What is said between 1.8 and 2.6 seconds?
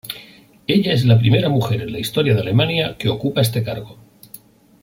en la historia de